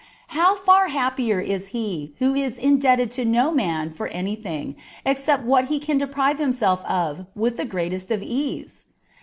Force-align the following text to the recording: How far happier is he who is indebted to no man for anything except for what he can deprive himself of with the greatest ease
How 0.29 0.55
far 0.55 0.87
happier 0.87 1.39
is 1.39 1.67
he 1.77 2.15
who 2.17 2.33
is 2.33 2.57
indebted 2.57 3.11
to 3.11 3.23
no 3.23 3.51
man 3.51 3.93
for 3.93 4.07
anything 4.07 4.75
except 5.05 5.43
for 5.43 5.47
what 5.47 5.65
he 5.65 5.77
can 5.77 5.99
deprive 5.99 6.39
himself 6.39 6.83
of 6.85 7.27
with 7.35 7.55
the 7.57 7.65
greatest 7.65 8.11
ease 8.11 8.85